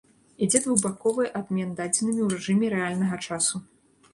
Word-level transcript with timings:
Ідзе 0.45 0.61
двухбаковы 0.63 1.27
абмен 1.39 1.69
дадзенымі 1.81 2.21
ў 2.25 2.29
рэжыме 2.33 2.65
рэальнага 2.77 3.21
часу. 3.29 3.63